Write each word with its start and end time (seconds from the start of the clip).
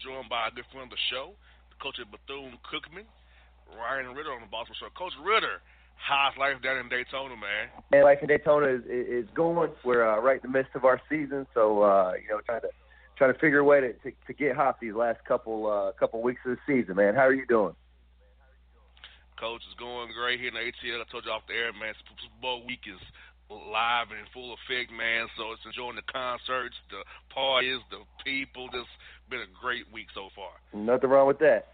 Joined 0.00 0.28
by 0.32 0.48
a 0.48 0.50
good 0.50 0.64
friend 0.72 0.88
of 0.88 0.96
the 0.96 1.04
show, 1.12 1.36
the 1.68 1.76
Coach 1.76 2.00
of 2.00 2.08
Bethune 2.08 2.56
Cookman, 2.64 3.04
Ryan 3.76 4.16
Ridder 4.16 4.32
on 4.32 4.40
the 4.40 4.48
Bossman 4.48 4.72
Show. 4.80 4.88
Coach 4.96 5.12
Ridder, 5.20 5.60
how's 6.00 6.32
life 6.40 6.56
down 6.64 6.78
in 6.78 6.88
Daytona, 6.88 7.36
man? 7.36 7.68
Man, 7.92 8.04
life 8.04 8.18
in 8.22 8.28
Daytona 8.28 8.80
is 8.80 8.84
is 8.88 9.28
going. 9.34 9.68
We're 9.84 10.08
uh, 10.08 10.20
right 10.20 10.40
in 10.42 10.50
the 10.50 10.56
midst 10.56 10.72
of 10.74 10.86
our 10.86 11.00
season, 11.08 11.46
so 11.52 11.82
uh, 11.82 12.12
you 12.16 12.32
know, 12.32 12.40
trying 12.46 12.62
to 12.62 12.72
trying 13.20 13.34
to 13.34 13.38
figure 13.38 13.60
a 13.60 13.64
way 13.64 13.80
to, 13.80 13.92
to, 13.92 14.12
to 14.26 14.32
get 14.32 14.56
hot 14.56 14.80
these 14.80 14.94
last 14.94 15.20
couple 15.28 15.68
uh, 15.68 15.92
couple 16.00 16.22
weeks 16.22 16.40
of 16.46 16.56
the 16.56 16.60
season, 16.64 16.96
man. 16.96 17.14
How 17.14 17.28
are 17.28 17.34
you 17.36 17.44
doing? 17.44 17.76
Coach 19.36 19.60
is 19.68 19.76
going 19.76 20.12
great 20.16 20.40
here 20.40 20.48
in 20.48 20.56
the 20.56 20.64
ATL. 20.64 21.00
I 21.00 21.08
told 21.12 21.24
you 21.24 21.32
off 21.32 21.44
the 21.48 21.56
air, 21.56 21.72
man. 21.72 21.92
Super 22.00 22.28
Bowl 22.40 22.64
week 22.64 22.88
is 22.88 23.00
live 23.50 24.14
and 24.14 24.20
in 24.20 24.26
full 24.32 24.54
effect, 24.54 24.92
man. 24.94 25.26
So 25.36 25.52
it's 25.52 25.64
enjoying 25.66 25.96
the 25.96 26.06
concerts, 26.06 26.76
the 26.88 27.02
parties, 27.34 27.82
the 27.90 28.06
people. 28.24 28.68
Just 28.70 28.92
been 29.30 29.46
a 29.46 29.52
great 29.62 29.86
week 29.94 30.10
so 30.14 30.28
far. 30.34 30.50
Nothing 30.74 31.10
wrong 31.10 31.26
with 31.26 31.38
that. 31.38 31.70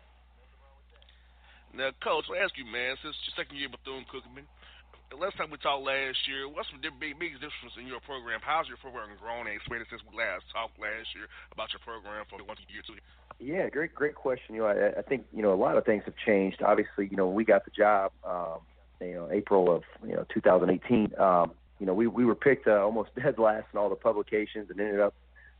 Now, 1.73 1.91
Coach, 2.01 2.25
I 2.33 2.41
ask 2.41 2.57
you, 2.57 2.65
man, 2.65 2.97
since 3.05 3.17
your 3.29 3.37
second 3.37 3.57
year 3.57 3.69
Bethune 3.69 4.05
Cookman, 4.09 4.49
the 5.11 5.17
last 5.17 5.37
time 5.37 5.51
we 5.51 5.59
talked 5.59 5.85
last 5.85 6.19
year, 6.27 6.49
what's 6.49 6.69
the 6.73 6.81
big, 6.81 7.19
big 7.19 7.35
difference 7.39 7.77
in 7.79 7.87
your 7.87 8.01
program? 8.01 8.41
How's 8.43 8.67
your 8.67 8.77
program 8.79 9.13
grown 9.21 9.47
and 9.47 9.55
expanded 9.55 9.87
since 9.91 10.03
we 10.09 10.17
last 10.19 10.45
talked 10.53 10.79
last 10.81 11.13
year 11.15 11.29
about 11.53 11.71
your 11.73 11.81
program 11.85 12.25
for 12.29 12.39
the 12.39 12.45
one 12.45 12.57
to 12.57 12.65
year 12.73 12.83
two? 12.85 12.99
Yeah, 13.39 13.69
great, 13.69 13.95
great 13.95 14.15
question. 14.17 14.57
You 14.57 14.65
know, 14.65 14.73
I, 14.73 14.99
I 14.99 15.03
think 15.03 15.27
you 15.33 15.43
know 15.43 15.53
a 15.53 15.61
lot 15.61 15.77
of 15.77 15.85
things 15.85 16.03
have 16.07 16.17
changed. 16.17 16.63
Obviously, 16.63 17.09
you 17.11 17.17
know, 17.17 17.27
when 17.29 17.37
we 17.37 17.45
got 17.45 17.65
the 17.65 17.71
job, 17.71 18.11
um, 18.25 18.65
you 19.01 19.15
know, 19.15 19.29
April 19.31 19.71
of 19.71 19.85
you 20.07 20.15
know 20.15 20.25
2018. 20.33 21.13
Um, 21.21 21.53
you 21.79 21.87
know, 21.87 21.95
we 21.95 22.07
we 22.07 22.25
were 22.25 22.35
picked 22.35 22.67
uh, 22.67 22.83
almost 22.83 23.15
dead 23.21 23.39
last 23.39 23.67
in 23.73 23.79
all 23.79 23.89
the 23.89 23.97
publications 23.97 24.71
and 24.71 24.81
ended 24.81 25.01
up 25.01 25.15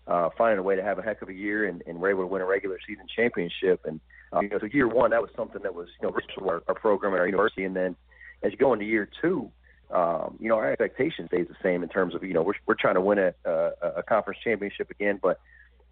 uh, 0.07 0.31
finding 0.37 0.59
a 0.59 0.63
way 0.63 0.77
to 0.77 0.83
have 0.83 0.99
a 0.99 1.03
heck 1.03 1.23
of 1.23 1.29
a 1.29 1.35
year 1.35 1.67
and, 1.67 1.83
and 1.87 1.99
were 1.99 2.11
able 2.11 2.23
to 2.23 2.27
win 2.27 2.43
a 2.43 2.47
regular 2.47 2.79
season 2.87 3.07
championship. 3.15 3.85
And 3.85 4.01
uh, 4.33 4.41
you 4.41 4.49
know, 4.49 4.59
so 4.59 4.67
year 4.67 4.89
one, 4.89 5.11
that 5.11 5.23
was 5.23 5.31
something 5.37 5.63
that 5.63 5.75
was 5.75 5.89
you 6.01 6.09
know 6.09 6.17
for 6.35 6.55
our, 6.55 6.63
our 6.69 6.75
program 6.75 7.15
at 7.15 7.21
our 7.21 7.27
university. 7.27 7.65
And 7.65 7.75
then 7.75 7.97
as 8.43 8.53
you 8.53 8.59
go 8.59 8.73
into 8.73 8.85
year 8.85 9.09
two, 9.21 9.51
um, 9.91 10.37
you 10.41 10.49
know, 10.49 10.57
our 10.57 10.71
expectation 10.73 11.29
stays 11.29 11.47
the 11.49 11.57
same 11.63 11.83
in 11.83 11.89
terms 11.89 12.15
of 12.15 12.23
you 12.25 12.35
know 12.35 12.43
we're 12.43 12.55
we're 12.67 12.75
trying 12.75 12.95
to 12.95 13.01
win 13.01 13.19
a, 13.19 13.35
a, 13.45 13.71
a 13.97 14.03
conference 14.03 14.41
championship 14.43 14.91
again, 14.91 15.19
but 15.23 15.41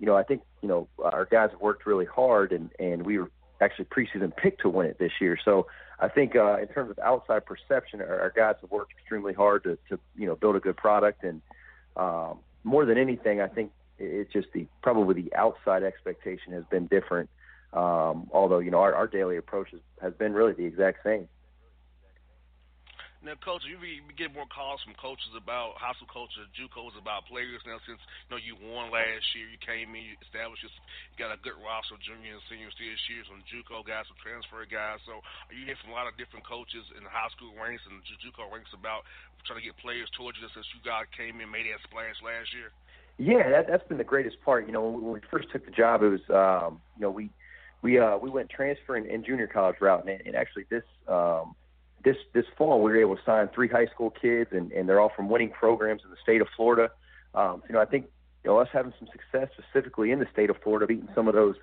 you 0.01 0.07
know, 0.07 0.17
I 0.17 0.25
think 0.25 0.43
you 0.63 0.69
know 0.69 0.89
our 1.03 1.25
guys 1.25 1.51
have 1.53 1.61
worked 1.61 1.87
really 1.87 2.07
hard, 2.07 2.53
and 2.53 2.71
and 2.79 3.05
we 3.05 3.19
were 3.19 3.31
actually 3.61 3.87
preseason 3.87 4.37
picked 4.37 4.63
to 4.63 4.69
win 4.69 4.87
it 4.87 4.99
this 4.99 5.13
year. 5.21 5.39
So 5.45 5.67
I 6.01 6.09
think 6.09 6.35
uh, 6.35 6.59
in 6.59 6.69
terms 6.69 6.91
of 6.91 6.99
outside 6.99 7.47
perception, 7.47 8.01
our, 8.01 8.21
our 8.21 8.33
guys 8.35 8.57
have 8.61 8.71
worked 8.71 8.93
extremely 8.93 9.33
hard 9.33 9.63
to 9.65 9.79
to 9.91 9.99
you 10.17 10.27
know 10.27 10.35
build 10.35 10.57
a 10.57 10.61
good 10.61 10.77
product, 10.77 11.23
and 11.23 11.41
um, 11.97 12.39
more 12.65 12.85
than 12.85 12.99
anything, 12.99 13.41
I 13.41 13.47
think 13.47 13.71
it's 13.99 14.33
just 14.33 14.49
the 14.53 14.67
probably 14.83 15.23
the 15.23 15.35
outside 15.35 15.83
expectation 15.83 16.53
has 16.53 16.65
been 16.71 16.87
different. 16.87 17.31
Um, 17.73 18.31
although 18.33 18.61
you 18.61 18.71
know 18.71 18.79
our, 18.79 18.95
our 18.95 19.07
daily 19.07 19.37
approach 19.37 19.71
has, 19.73 19.81
has 20.01 20.15
been 20.15 20.33
really 20.33 20.53
the 20.53 20.65
exact 20.65 20.99
same. 21.05 21.29
Now, 23.25 23.41
coach, 23.41 23.65
you, 23.65 23.81
get 24.21 24.37
more 24.37 24.45
calls 24.53 24.85
from 24.85 24.93
coaches 25.01 25.33
about 25.33 25.81
high 25.81 25.97
school 25.97 26.13
coaches, 26.13 26.45
JUCOs 26.61 26.93
about 27.01 27.25
players 27.25 27.57
now. 27.65 27.81
Since 27.89 27.97
you 28.29 28.29
know 28.29 28.37
you 28.37 28.53
won 28.53 28.93
last 28.93 29.25
year, 29.33 29.49
you 29.49 29.57
came 29.65 29.97
in, 29.97 30.13
you 30.13 30.15
established, 30.21 30.61
you 30.61 30.69
got 31.17 31.33
a 31.33 31.41
good 31.41 31.57
roster 31.57 31.97
of 31.97 32.05
junior 32.05 32.37
and 32.37 32.45
seniors 32.53 32.77
this 32.77 33.01
year, 33.09 33.25
some 33.25 33.41
JUCO 33.49 33.81
guys, 33.89 34.05
some 34.13 34.21
transfer 34.21 34.61
guys. 34.69 35.01
So, 35.09 35.25
are 35.25 35.55
you 35.57 35.65
hearing 35.65 35.81
from 35.81 35.97
a 35.97 35.99
lot 35.99 36.05
of 36.05 36.21
different 36.21 36.45
coaches 36.45 36.85
in 36.93 37.01
the 37.01 37.09
high 37.09 37.33
school 37.33 37.57
ranks 37.57 37.81
and 37.89 38.05
JUCO 38.05 38.45
ranks 38.53 38.77
about 38.77 39.09
trying 39.49 39.65
to 39.65 39.65
get 39.65 39.81
players 39.81 40.13
towards 40.21 40.37
you 40.37 40.45
since 40.53 40.69
you 40.77 40.85
guys 40.85 41.09
came 41.17 41.41
in, 41.41 41.49
made 41.49 41.65
that 41.65 41.81
splash 41.89 42.21
last 42.21 42.53
year? 42.53 42.77
Yeah, 43.19 43.49
that, 43.51 43.67
that's 43.69 43.87
been 43.87 43.99
the 43.99 44.05
greatest 44.05 44.41
part. 44.45 44.67
You 44.67 44.73
know, 44.73 44.89
when 44.89 45.13
we 45.13 45.21
first 45.31 45.51
took 45.53 45.65
the 45.65 45.71
job, 45.71 46.03
it 46.03 46.09
was 46.09 46.31
um, 46.31 46.81
you 46.97 47.03
know 47.03 47.11
we 47.11 47.31
we 47.83 47.99
uh, 47.99 48.17
we 48.17 48.31
went 48.31 48.51
transfer 48.51 48.97
and, 48.97 49.25
junior 49.25 49.47
college 49.47 49.77
route, 49.81 50.07
and, 50.07 50.21
and 50.27 50.35
actually 50.35 50.65
this. 50.71 50.85
Um, 51.09 51.55
this 52.05 52.17
this 52.35 52.45
fall 52.57 52.83
we 52.83 52.93
were 52.93 53.01
able 53.01 53.17
to 53.17 53.23
sign 53.25 53.49
three 53.55 53.69
high 53.69 53.87
school 53.87 54.11
kids, 54.11 54.51
and, 54.53 54.71
and 54.73 54.89
they're 54.89 55.01
all 55.01 55.13
from 55.17 55.29
winning 55.29 55.51
programs 55.51 56.03
in 56.05 56.11
the 56.11 56.17
state 56.23 56.43
of 56.43 56.49
Florida. 56.55 56.91
Um, 57.35 57.63
you 57.67 57.75
know, 57.75 57.81
I 57.81 57.87
think 57.87 58.07
you 58.45 58.51
know 58.51 58.59
us 58.59 58.69
having 58.73 58.93
some 58.99 59.09
success 59.09 59.49
specifically 59.59 60.11
in 60.11 60.19
the 60.19 60.27
state 60.33 60.51
of 60.51 60.57
Florida, 60.63 60.87
beating 60.87 61.09
some 61.15 61.29
of 61.29 61.35
those 61.35 61.57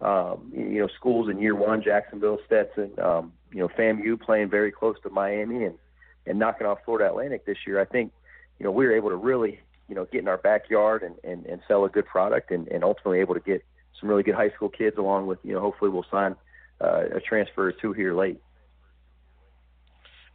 um, 0.00 0.52
you 0.52 0.80
know 0.80 0.88
schools 0.88 1.30
in 1.30 1.40
year 1.40 1.54
one, 1.54 1.82
Jacksonville, 1.82 2.38
Stetson, 2.44 2.90
um, 3.00 3.32
you 3.52 3.60
know, 3.60 3.68
FAMU 3.68 4.20
playing 4.20 4.50
very 4.50 4.72
close 4.72 4.96
to 5.04 5.10
Miami, 5.10 5.64
and 5.64 5.78
and 6.26 6.38
knocking 6.38 6.66
off 6.66 6.78
Florida 6.84 7.08
Atlantic 7.08 7.46
this 7.46 7.58
year. 7.66 7.80
I 7.80 7.84
think 7.84 8.12
you 8.58 8.64
know 8.64 8.72
we 8.72 8.84
were 8.86 8.96
able 8.96 9.10
to 9.10 9.16
really 9.16 9.60
you 9.88 9.94
know 9.94 10.04
get 10.06 10.20
in 10.20 10.28
our 10.28 10.38
backyard 10.38 11.02
and 11.02 11.14
and, 11.24 11.46
and 11.46 11.60
sell 11.68 11.84
a 11.84 11.88
good 11.88 12.06
product, 12.06 12.50
and, 12.50 12.68
and 12.68 12.84
ultimately 12.84 13.20
able 13.20 13.34
to 13.34 13.40
get 13.40 13.64
some 14.00 14.08
really 14.08 14.22
good 14.22 14.34
high 14.34 14.50
school 14.50 14.68
kids 14.68 14.96
along 14.98 15.26
with 15.26 15.38
you 15.42 15.52
know 15.52 15.60
hopefully 15.60 15.90
we'll 15.90 16.06
sign 16.10 16.34
uh, 16.80 17.04
a 17.14 17.20
transfer 17.20 17.68
or 17.68 17.72
two 17.72 17.92
here 17.92 18.14
late. 18.14 18.40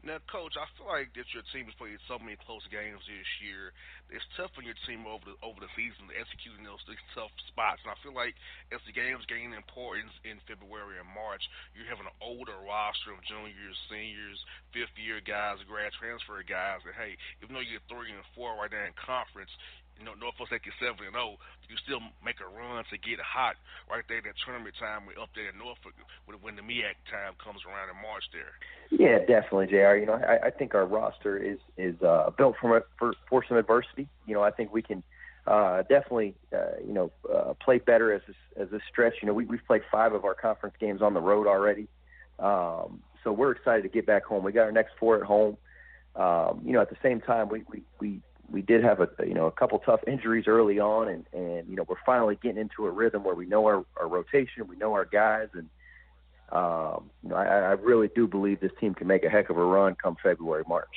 Now, 0.09 0.17
coach, 0.25 0.57
I 0.57 0.65
feel 0.73 0.89
like 0.89 1.13
that 1.13 1.29
your 1.37 1.45
team 1.53 1.69
has 1.69 1.77
played 1.77 2.01
so 2.09 2.17
many 2.17 2.33
close 2.41 2.65
games 2.73 2.97
this 3.05 3.29
year. 3.45 3.69
It's 4.09 4.25
tough 4.33 4.49
on 4.57 4.65
your 4.65 4.73
team 4.89 5.05
over 5.05 5.21
the 5.21 5.37
over 5.45 5.61
the 5.61 5.69
season 5.77 6.09
in 6.09 6.65
those 6.65 6.81
tough 7.13 7.29
spots. 7.45 7.85
And 7.85 7.93
I 7.93 7.97
feel 8.01 8.17
like 8.17 8.33
as 8.73 8.81
the 8.89 8.97
games 8.97 9.21
gain 9.29 9.53
importance 9.53 10.09
in 10.25 10.41
February 10.49 10.97
and 10.97 11.05
March, 11.13 11.45
you 11.77 11.85
have 11.85 12.01
an 12.01 12.09
older 12.25 12.57
roster 12.57 13.13
of 13.13 13.21
juniors, 13.29 13.77
seniors, 13.85 14.41
fifth 14.73 14.97
year 14.97 15.21
guys, 15.21 15.61
grad 15.69 15.93
transfer 16.01 16.41
guys. 16.41 16.81
And 16.89 16.97
hey, 16.97 17.13
even 17.45 17.53
though 17.53 17.61
you're 17.61 17.85
three 17.85 18.09
and 18.09 18.25
four 18.33 18.57
right 18.57 18.73
now 18.73 18.89
in 18.89 18.97
conference, 18.97 19.53
you 19.93 20.09
know, 20.09 20.17
Norfolk 20.17 20.49
State 20.49 20.65
is 20.65 20.73
seven 20.81 21.05
and 21.05 21.13
zero. 21.13 21.37
Oh, 21.37 21.69
you 21.69 21.77
still 21.85 22.01
make 22.25 22.41
a 22.41 22.49
run 22.49 22.81
to 22.81 22.97
get 22.97 23.21
hot 23.21 23.61
right 23.85 24.01
there. 24.09 24.25
That 24.25 24.41
tournament 24.41 24.73
time 24.81 25.05
we 25.05 25.13
up 25.21 25.29
there 25.37 25.53
in 25.53 25.61
Norfolk 25.61 25.93
when, 26.25 26.41
when 26.41 26.57
the 26.57 26.65
MEAC 26.65 26.97
time 27.13 27.37
comes 27.37 27.61
around 27.61 27.93
in 27.93 27.99
March 28.01 28.25
there. 28.33 28.57
Yeah, 28.91 29.19
definitely, 29.19 29.67
Jr. 29.67 29.95
You 29.97 30.05
know, 30.07 30.13
I, 30.13 30.47
I 30.47 30.49
think 30.49 30.73
our 30.73 30.85
roster 30.85 31.37
is 31.37 31.59
is 31.77 32.01
uh, 32.01 32.31
built 32.37 32.55
for, 32.59 32.85
for 32.97 33.13
for 33.29 33.45
some 33.47 33.57
adversity. 33.57 34.07
You 34.25 34.33
know, 34.33 34.41
I 34.43 34.51
think 34.51 34.73
we 34.73 34.81
can 34.81 35.03
uh, 35.45 35.83
definitely 35.83 36.35
uh, 36.53 36.79
you 36.85 36.93
know 36.93 37.11
uh, 37.31 37.53
play 37.63 37.77
better 37.77 38.11
as 38.13 38.21
as 38.57 38.69
this 38.69 38.81
stretch. 38.89 39.15
You 39.21 39.27
know, 39.27 39.33
we, 39.33 39.45
we've 39.45 39.65
played 39.67 39.83
five 39.91 40.13
of 40.13 40.25
our 40.25 40.33
conference 40.33 40.75
games 40.79 41.01
on 41.01 41.13
the 41.13 41.21
road 41.21 41.45
already. 41.45 41.87
Um, 42.39 43.01
so 43.23 43.31
we're 43.31 43.51
excited 43.51 43.83
to 43.83 43.89
get 43.89 44.05
back 44.05 44.25
home. 44.25 44.43
We 44.43 44.51
got 44.51 44.63
our 44.63 44.71
next 44.71 44.93
four 44.99 45.17
at 45.17 45.23
home. 45.23 45.57
Um, 46.15 46.61
you 46.65 46.73
know, 46.73 46.81
at 46.81 46.89
the 46.89 46.97
same 47.03 47.21
time, 47.21 47.49
we, 47.49 47.63
we, 47.69 47.83
we 47.99 48.21
we 48.51 48.61
did 48.61 48.83
have 48.83 48.99
a 48.99 49.09
you 49.25 49.33
know 49.33 49.45
a 49.45 49.51
couple 49.51 49.77
tough 49.79 50.01
injuries 50.07 50.45
early 50.47 50.79
on, 50.79 51.07
and 51.07 51.25
and 51.33 51.69
you 51.69 51.75
know 51.75 51.85
we're 51.87 51.95
finally 52.05 52.39
getting 52.41 52.59
into 52.59 52.85
a 52.87 52.89
rhythm 52.89 53.23
where 53.23 53.35
we 53.35 53.45
know 53.45 53.65
our, 53.65 53.85
our 53.97 54.07
rotation, 54.07 54.67
we 54.67 54.75
know 54.77 54.93
our 54.93 55.05
guys, 55.05 55.49
and 55.53 55.69
um, 56.51 57.09
I, 57.33 57.73
I 57.73 57.73
really 57.77 58.09
do 58.15 58.27
believe 58.27 58.59
this 58.59 58.71
team 58.79 58.93
can 58.93 59.07
make 59.07 59.23
a 59.23 59.29
heck 59.29 59.49
of 59.49 59.57
a 59.57 59.63
run 59.63 59.95
come 59.95 60.17
February 60.21 60.63
March. 60.67 60.93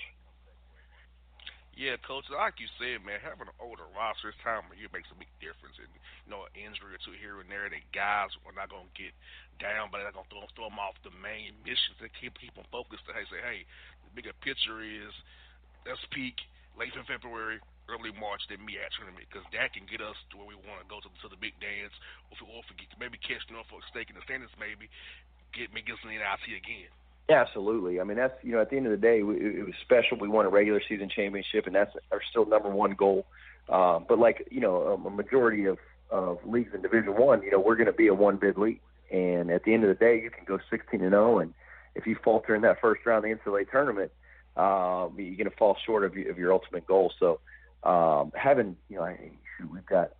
Yeah, 1.73 1.97
coach. 2.05 2.29
Like 2.29 2.61
you 2.61 2.69
said, 2.77 3.01
man, 3.01 3.17
having 3.25 3.49
an 3.49 3.57
older 3.57 3.89
roster 3.97 4.29
this 4.29 4.39
time 4.45 4.69
of 4.69 4.77
year 4.77 4.93
makes 4.93 5.09
a 5.09 5.17
big 5.17 5.33
difference. 5.41 5.81
And 5.81 5.89
you 6.29 6.31
know, 6.31 6.45
an 6.45 6.53
injury 6.53 6.95
or 6.95 7.01
two 7.01 7.17
here 7.17 7.41
and 7.41 7.49
there, 7.49 7.67
that 7.73 7.85
guys 7.97 8.29
are 8.45 8.53
not 8.53 8.69
going 8.69 8.87
to 8.87 8.97
get 8.97 9.17
down, 9.57 9.89
but 9.89 10.05
they're 10.05 10.13
to 10.13 10.25
throw, 10.29 10.45
throw 10.53 10.69
them 10.69 10.77
off 10.77 11.01
the 11.01 11.13
main 11.25 11.57
mission 11.65 11.97
to 12.05 12.13
keep 12.13 12.37
keep 12.37 12.53
them 12.53 12.69
focused. 12.69 13.09
To 13.09 13.17
hey, 13.17 13.25
say, 13.33 13.41
hey, 13.41 13.61
the 14.05 14.13
bigger 14.13 14.37
picture 14.45 14.85
is 14.85 15.13
let's 15.89 16.05
peak 16.13 16.37
late 16.77 16.93
in 16.93 17.05
February, 17.09 17.57
early 17.89 18.13
March, 18.21 18.45
then 18.53 18.61
MEAC 18.65 18.93
tournament 18.97 19.25
because 19.29 19.45
that 19.57 19.73
can 19.73 19.89
get 19.89 20.05
us 20.05 20.17
to 20.29 20.41
where 20.41 20.49
we 20.49 20.57
want 20.69 20.81
to 20.85 20.89
go 20.89 21.01
to, 21.01 21.09
to 21.25 21.29
the 21.29 21.41
big 21.41 21.57
dance, 21.59 21.93
or, 22.31 22.47
or 22.49 22.61
maybe 23.01 23.17
catch 23.21 23.43
Norfolk 23.49 23.85
State 23.89 24.13
in 24.13 24.17
the 24.17 24.25
standings, 24.25 24.53
maybe 24.61 24.93
get 25.53 25.69
us 25.71 25.99
in 26.03 26.11
the 26.11 26.17
NIT 26.17 26.57
again. 26.57 26.89
Yeah, 27.29 27.41
absolutely. 27.41 28.01
I 28.01 28.05
mean, 28.05 28.17
that's 28.17 28.35
you 28.43 28.53
know, 28.53 28.61
at 28.61 28.71
the 28.71 28.77
end 28.77 28.87
of 28.87 28.93
the 28.93 28.99
day, 28.99 29.23
we, 29.23 29.37
it 29.37 29.65
was 29.65 29.75
special. 29.83 30.19
We 30.19 30.29
won 30.29 30.45
a 30.45 30.49
regular 30.49 30.83
season 30.89 31.09
championship, 31.09 31.67
and 31.67 31.75
that's 31.75 31.95
our 32.11 32.21
still 32.31 32.47
number 32.47 32.69
one 32.69 32.93
goal. 32.93 33.27
Um, 33.69 34.07
but 34.09 34.19
like 34.19 34.49
you 34.51 34.61
know, 34.61 35.01
a 35.07 35.11
majority 35.11 35.67
of 35.67 35.79
of 36.11 36.39
leagues 36.45 36.75
in 36.75 36.83
Division 36.83 37.17
One, 37.17 37.43
you 37.43 37.51
know, 37.51 37.61
we're 37.61 37.77
going 37.77 37.87
to 37.87 37.93
be 37.93 38.09
a 38.09 38.15
one 38.15 38.37
bid 38.37 38.59
league, 38.59 38.81
and 39.11 39.51
at 39.51 39.65
the 39.65 39.73
end 39.73 39.85
of 39.85 39.89
the 39.89 39.95
day, 39.95 40.21
you 40.21 40.31
can 40.31 40.45
go 40.45 40.59
16 40.69 41.01
and 41.01 41.11
0, 41.11 41.39
and 41.39 41.55
if 41.95 42.07
you 42.07 42.17
falter 42.23 42.55
in 42.55 42.63
that 42.63 42.81
first 42.81 43.05
round 43.07 43.25
of 43.25 43.31
the 43.31 43.51
NCAA 43.51 43.71
tournament, 43.71 44.11
um, 44.57 45.15
you're 45.17 45.37
going 45.37 45.51
to 45.51 45.57
fall 45.57 45.77
short 45.85 46.05
of, 46.05 46.13
of 46.13 46.39
your 46.39 46.53
ultimate 46.53 46.87
goal. 46.87 47.13
So 47.19 47.41
um, 47.83 48.33
having, 48.35 48.77
you 48.89 48.97
know, 48.97 49.17
shoot, 49.59 49.73
we've 49.73 49.87
got 49.87 50.13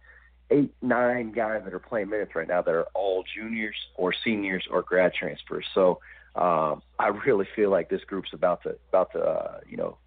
eight, 0.53 0.75
nine 0.83 1.33
guys 1.33 1.63
that 1.65 1.75
are 1.75 1.79
playing 1.79 2.11
minutes 2.11 2.35
right 2.35 2.47
now 2.47 2.63
that 2.63 2.75
are 2.75 2.87
all 2.95 3.25
juniors 3.35 3.77
or 3.97 4.13
seniors 4.13 4.67
or 4.71 4.83
grad 4.83 5.15
transfers. 5.15 5.67
So 5.75 6.01
um, 6.35 6.83
I 6.99 7.09
really 7.09 7.49
feel 7.57 7.71
like 7.71 7.89
this 7.89 8.05
group's 8.05 8.33
about 8.33 8.63
to 8.65 8.77
about 8.89 9.13
to 9.13 9.21
uh, 9.21 9.61
you 9.69 9.77
know 9.77 9.99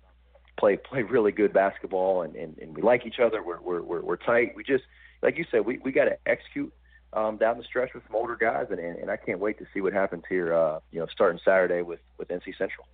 play 0.58 0.78
play 0.78 1.04
really 1.04 1.32
good 1.32 1.52
basketball 1.54 2.22
and, 2.22 2.36
and, 2.36 2.58
and 2.60 2.76
we 2.76 2.82
like 2.82 3.06
each 3.06 3.20
other. 3.20 3.44
We're, 3.44 3.62
we're 3.62 3.82
we're 3.82 4.02
we're 4.02 4.18
tight. 4.18 4.54
We 4.56 4.64
just 4.64 4.84
like 5.22 5.38
you 5.38 5.46
said, 5.52 5.66
we 5.66 5.80
we 5.80 5.92
got 5.92 6.06
to 6.06 6.18
execute 6.26 6.74
um, 7.14 7.38
down 7.38 7.58
the 7.58 7.64
stretch 7.64 7.94
with 7.94 8.04
some 8.08 8.16
older 8.16 8.36
guys, 8.36 8.68
and, 8.70 8.80
and 8.80 9.10
I 9.10 9.18
can't 9.18 9.40
wait 9.40 9.58
to 9.60 9.66
see 9.74 9.82
what 9.82 9.94
happens 9.94 10.24
here. 10.30 10.54
Uh, 10.54 10.80
you 10.92 11.00
know, 11.00 11.08
starting 11.12 11.40
Saturday 11.44 11.82
with 11.82 12.00
with 12.18 12.28
NC 12.30 12.58
Central 12.58 12.88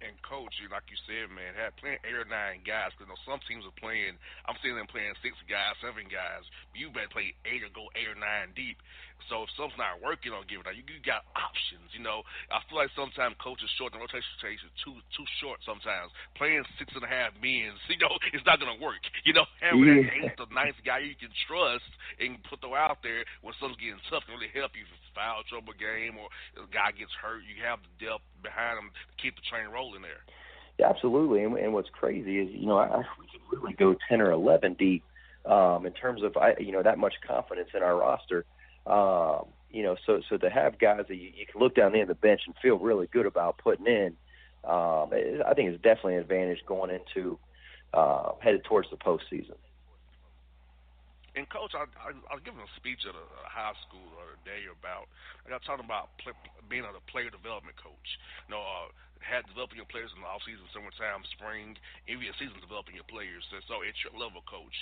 and 0.00 0.14
coach, 0.22 0.54
like 0.70 0.86
you 0.90 0.98
said, 1.06 1.30
man, 1.34 1.58
had 1.58 1.74
playing 1.78 1.98
eight 2.06 2.14
or 2.14 2.28
nine 2.28 2.62
guys. 2.62 2.94
Because 2.94 3.10
you 3.10 3.12
know, 3.12 3.20
some 3.26 3.42
teams 3.46 3.66
are 3.66 3.74
playing. 3.80 4.14
I'm 4.46 4.58
seeing 4.62 4.78
them 4.78 4.90
playing 4.90 5.14
six 5.20 5.34
guys, 5.50 5.74
seven 5.82 6.06
guys. 6.06 6.46
You 6.74 6.90
better 6.94 7.10
play 7.10 7.34
eight 7.46 7.66
or 7.66 7.72
go 7.74 7.90
eight 7.98 8.06
or 8.06 8.18
nine 8.18 8.54
deep. 8.54 8.78
So 9.26 9.42
if 9.44 9.50
something's 9.58 9.82
not 9.82 9.98
working 9.98 10.30
on 10.30 10.46
giving 10.46 10.64
out, 10.64 10.78
you, 10.78 10.86
you 10.86 11.02
got 11.02 11.26
options. 11.34 11.90
You 11.92 12.00
know, 12.06 12.22
I 12.48 12.62
feel 12.70 12.78
like 12.78 12.94
sometimes 12.94 13.34
coaches 13.42 13.68
short 13.74 13.90
the 13.92 13.98
rotation 13.98 14.24
is 14.54 14.72
too 14.80 14.96
too 15.12 15.26
short. 15.42 15.58
Sometimes 15.66 16.14
playing 16.38 16.62
six 16.78 16.94
and 16.94 17.02
a 17.02 17.10
half 17.10 17.34
men, 17.42 17.74
you 17.90 17.98
know, 17.98 18.14
it's 18.30 18.46
not 18.46 18.62
gonna 18.62 18.78
work. 18.78 19.02
You 19.26 19.34
know, 19.34 19.44
having 19.58 19.84
yeah. 19.84 20.06
that 20.06 20.14
eighth 20.14 20.40
or 20.40 20.48
ninth 20.54 20.78
guy 20.86 21.02
you 21.02 21.18
can 21.18 21.34
trust 21.50 21.90
and 22.22 22.38
put 22.46 22.62
them 22.62 22.72
out 22.72 23.02
there 23.02 23.26
when 23.42 23.52
something's 23.58 23.82
getting 23.82 24.02
tough 24.08 24.24
can 24.24 24.38
really 24.38 24.52
help 24.54 24.72
you. 24.78 24.86
If 24.86 24.94
it's 24.94 25.12
foul 25.12 25.42
trouble 25.50 25.74
game 25.76 26.16
or 26.16 26.30
a 26.56 26.64
guy 26.70 26.94
gets 26.94 27.12
hurt, 27.18 27.42
you 27.44 27.58
have 27.66 27.82
the 27.82 27.92
depth 27.98 28.24
behind 28.40 28.78
them 28.78 28.88
to 28.94 29.14
keep 29.18 29.34
the 29.34 29.44
train 29.50 29.68
rolling 29.68 30.00
there. 30.00 30.22
Yeah, 30.78 30.88
absolutely. 30.88 31.42
And, 31.42 31.58
and 31.58 31.74
what's 31.74 31.90
crazy 31.90 32.38
is, 32.38 32.48
you 32.54 32.66
know, 32.66 32.78
I, 32.78 33.02
we 33.18 33.26
can 33.26 33.42
really 33.50 33.74
go 33.74 33.96
ten 34.08 34.20
or 34.20 34.30
eleven 34.30 34.74
deep 34.78 35.02
um, 35.44 35.86
in 35.86 35.92
terms 35.92 36.22
of, 36.22 36.36
I, 36.36 36.54
you 36.60 36.72
know, 36.72 36.82
that 36.82 36.98
much 36.98 37.14
confidence 37.26 37.70
in 37.74 37.82
our 37.82 37.96
roster 37.96 38.44
um, 38.88 39.46
you 39.70 39.82
know, 39.82 39.96
so 40.06 40.20
so 40.28 40.36
to 40.38 40.48
have 40.48 40.78
guys 40.78 41.04
that 41.08 41.16
you, 41.16 41.30
you 41.36 41.44
can 41.44 41.60
look 41.60 41.74
down 41.74 41.92
the 41.92 42.00
end 42.00 42.10
of 42.10 42.16
the 42.16 42.26
bench 42.26 42.42
and 42.46 42.54
feel 42.62 42.78
really 42.78 43.06
good 43.06 43.26
about 43.26 43.58
putting 43.58 43.86
in, 43.86 44.16
um, 44.64 45.12
it, 45.12 45.42
I 45.46 45.52
think 45.54 45.70
it's 45.70 45.82
definitely 45.82 46.16
an 46.16 46.22
advantage 46.22 46.64
going 46.66 46.90
into 46.90 47.38
uh, 47.92 48.32
headed 48.40 48.64
towards 48.64 48.88
the 48.90 48.96
postseason. 48.96 49.60
And 51.36 51.46
coach, 51.52 51.70
I, 51.76 51.86
I, 52.02 52.10
I 52.16 52.34
was 52.34 52.42
giving 52.42 52.58
a 52.58 52.70
speech 52.80 53.06
at 53.06 53.14
a, 53.14 53.22
a 53.22 53.46
high 53.46 53.76
school 53.86 54.02
the 54.16 54.18
other 54.24 54.40
day 54.42 54.66
about 54.66 55.06
I 55.44 55.52
got 55.52 55.62
talking 55.62 55.84
about 55.84 56.16
play, 56.18 56.32
being 56.66 56.82
a 56.82 57.04
player 57.12 57.30
development 57.30 57.76
coach. 57.76 58.08
You 58.48 58.56
know, 58.56 58.64
uh, 58.64 58.90
had 59.20 59.44
developing 59.46 59.76
your 59.76 59.90
players 59.90 60.10
in 60.16 60.22
the 60.24 60.26
off 60.26 60.42
season, 60.46 60.64
summertime, 60.72 61.22
spring, 61.36 61.76
even 62.08 62.24
your 62.24 62.34
season 62.40 62.58
developing 62.58 62.96
your 62.96 63.06
players. 63.06 63.44
So, 63.52 63.60
so 63.68 63.74
it's 63.84 64.00
your 64.02 64.14
level 64.16 64.42
coach 64.46 64.74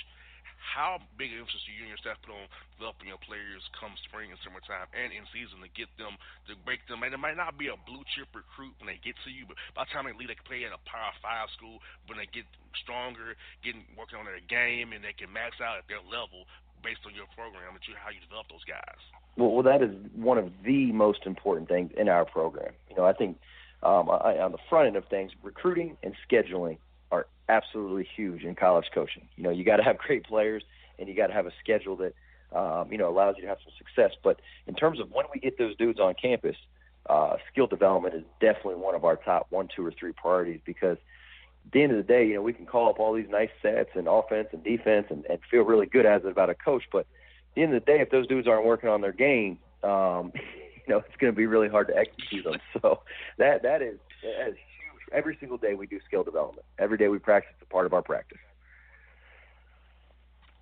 how 0.59 0.99
big 1.15 1.33
an 1.33 1.41
emphasis 1.41 1.63
do 1.65 1.71
you 1.73 1.85
and 1.85 1.91
your 1.93 2.01
staff 2.01 2.17
put 2.25 2.33
on 2.33 2.45
developing 2.77 3.09
your 3.09 3.21
players 3.21 3.61
come 3.77 3.93
spring 4.09 4.33
and 4.33 4.39
summertime 4.41 4.89
and 4.93 5.13
in 5.13 5.23
season 5.29 5.61
to 5.61 5.69
get 5.73 5.89
them 6.01 6.17
to 6.49 6.57
break 6.65 6.83
them? 6.89 7.05
And 7.05 7.13
it 7.13 7.21
might 7.21 7.37
not 7.37 7.57
be 7.57 7.69
a 7.69 7.77
blue 7.87 8.03
chip 8.13 8.29
recruit 8.33 8.73
when 8.81 8.89
they 8.89 8.99
get 8.99 9.17
to 9.25 9.29
you, 9.29 9.45
but 9.45 9.57
by 9.77 9.85
the 9.85 9.91
time 9.93 10.05
they 10.09 10.15
leave, 10.17 10.29
they 10.29 10.39
can 10.39 10.49
play 10.49 10.65
at 10.65 10.73
a 10.73 10.81
Power 10.85 11.13
Five 11.21 11.49
school. 11.53 11.79
When 12.09 12.17
they 12.17 12.29
get 12.29 12.45
stronger, 12.81 13.37
getting 13.61 13.85
working 13.97 14.17
on 14.19 14.25
their 14.25 14.41
game, 14.43 14.93
and 14.93 15.01
they 15.01 15.13
can 15.13 15.31
max 15.31 15.57
out 15.61 15.77
at 15.81 15.85
their 15.89 16.03
level 16.03 16.49
based 16.83 17.01
on 17.05 17.13
your 17.15 17.25
program 17.33 17.73
and 17.73 17.81
how 17.97 18.09
you 18.13 18.21
develop 18.21 18.47
those 18.49 18.63
guys. 18.63 19.01
Well, 19.35 19.51
well, 19.51 19.63
that 19.63 19.81
is 19.81 19.93
one 20.15 20.37
of 20.37 20.51
the 20.65 20.91
most 20.91 21.25
important 21.25 21.69
things 21.69 21.91
in 21.97 22.09
our 22.09 22.25
program. 22.25 22.73
You 22.89 22.95
know, 22.95 23.05
I 23.05 23.13
think 23.13 23.37
um, 23.83 24.09
I, 24.09 24.39
on 24.39 24.51
the 24.51 24.61
front 24.69 24.87
end 24.87 24.95
of 24.95 25.05
things, 25.05 25.31
recruiting 25.43 25.97
and 26.03 26.13
scheduling 26.29 26.77
are 27.11 27.27
absolutely 27.49 28.07
huge 28.15 28.43
in 28.43 28.55
college 28.55 28.85
coaching. 28.93 29.27
You 29.35 29.43
know, 29.43 29.49
you 29.49 29.63
got 29.63 29.77
to 29.77 29.83
have 29.83 29.97
great 30.07 30.25
players 30.25 30.63
and 30.99 31.07
you 31.07 31.15
got 31.15 31.27
to 31.27 31.33
have 31.33 31.45
a 31.45 31.51
schedule 31.61 31.97
that 31.97 32.13
um, 32.57 32.91
you 32.91 32.97
know 32.97 33.09
allows 33.09 33.35
you 33.37 33.43
to 33.43 33.47
have 33.47 33.57
some 33.63 33.73
success. 33.77 34.17
But 34.23 34.39
in 34.67 34.75
terms 34.75 34.99
of 34.99 35.11
when 35.11 35.25
we 35.33 35.39
get 35.39 35.57
those 35.57 35.75
dudes 35.77 35.99
on 35.99 36.13
campus, 36.21 36.55
uh, 37.09 37.37
skill 37.51 37.67
development 37.67 38.15
is 38.15 38.23
definitely 38.39 38.75
one 38.75 38.95
of 38.95 39.05
our 39.05 39.15
top 39.15 39.47
one, 39.49 39.67
two, 39.73 39.85
or 39.85 39.91
three 39.91 40.11
priorities 40.13 40.61
because 40.65 40.97
at 41.65 41.73
the 41.73 41.83
end 41.83 41.91
of 41.91 41.97
the 41.97 42.03
day, 42.03 42.25
you 42.25 42.35
know, 42.35 42.41
we 42.41 42.53
can 42.53 42.65
call 42.65 42.89
up 42.89 42.99
all 42.99 43.13
these 43.13 43.29
nice 43.29 43.49
sets 43.61 43.89
and 43.95 44.07
offense 44.07 44.47
and 44.53 44.63
defense 44.63 45.07
and, 45.09 45.25
and 45.29 45.39
feel 45.49 45.63
really 45.63 45.85
good 45.85 46.05
as 46.05 46.23
it 46.23 46.29
about 46.29 46.49
a 46.49 46.55
coach, 46.55 46.83
but 46.91 46.99
at 46.99 47.05
the 47.55 47.63
end 47.63 47.73
of 47.73 47.85
the 47.85 47.91
day, 47.91 47.99
if 47.99 48.09
those 48.09 48.27
dudes 48.27 48.47
aren't 48.47 48.65
working 48.65 48.89
on 48.89 49.01
their 49.01 49.11
game, 49.11 49.59
um, 49.83 50.31
you 50.87 50.93
know, 50.93 50.99
it's 50.99 51.17
going 51.19 51.31
to 51.31 51.35
be 51.35 51.45
really 51.45 51.67
hard 51.67 51.87
to 51.87 51.97
execute 51.97 52.43
them. 52.43 52.59
So 52.81 53.01
that 53.37 53.63
that 53.63 53.81
is, 53.81 53.97
that 54.23 54.49
is. 54.49 54.55
Every 55.11 55.37
single 55.39 55.57
day 55.57 55.73
we 55.73 55.87
do 55.87 55.99
skill 56.05 56.23
development. 56.23 56.65
Every 56.79 56.97
day 56.97 57.07
we 57.07 57.19
practice. 57.19 57.53
A 57.61 57.65
part 57.65 57.85
of 57.85 57.93
our 57.93 58.01
practice. 58.01 58.39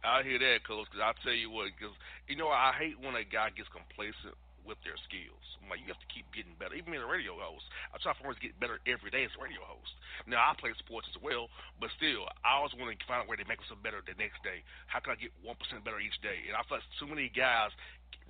I 0.03 0.21
hear 0.21 0.37
that, 0.37 0.67
coach. 0.67 0.85
Because 0.91 1.01
I'll 1.03 1.23
tell 1.23 1.33
you 1.33 1.49
what, 1.49 1.69
because 1.77 1.95
you 2.27 2.35
know 2.35 2.49
I 2.49 2.73
hate 2.77 2.99
when 2.99 3.15
a 3.15 3.23
guy 3.23 3.49
gets 3.49 3.69
complacent 3.69 4.37
with 4.65 4.81
their 4.83 4.97
skills. 5.05 5.41
I'm 5.61 5.69
like, 5.69 5.81
you 5.81 5.89
have 5.89 6.01
to 6.01 6.11
keep 6.11 6.29
getting 6.33 6.53
better. 6.57 6.77
Even 6.77 6.93
being 6.93 7.05
a 7.05 7.09
radio 7.09 7.37
host, 7.37 7.65
I 7.93 7.97
try 7.97 8.13
to 8.13 8.21
always 8.21 8.37
get 8.37 8.53
better 8.61 8.77
every 8.85 9.09
day 9.09 9.25
as 9.25 9.33
a 9.33 9.41
radio 9.41 9.65
host. 9.65 9.93
Now 10.29 10.41
I 10.41 10.53
play 10.57 10.73
sports 10.77 11.09
as 11.09 11.17
well, 11.21 11.49
but 11.81 11.89
still, 11.97 12.29
I 12.45 12.61
always 12.61 12.73
want 12.77 12.93
to 12.93 12.97
find 13.09 13.25
a 13.25 13.27
way 13.29 13.37
to 13.37 13.45
make 13.49 13.61
myself 13.61 13.81
better 13.81 14.01
the 14.05 14.17
next 14.17 14.41
day. 14.45 14.61
How 14.85 15.01
can 15.01 15.13
I 15.13 15.17
get 15.17 15.33
one 15.41 15.57
percent 15.57 15.81
better 15.81 15.97
each 15.97 16.17
day? 16.21 16.45
And 16.49 16.53
I 16.53 16.61
feel 16.69 16.77
like 16.77 16.85
too 17.01 17.09
many 17.09 17.29
guys 17.33 17.73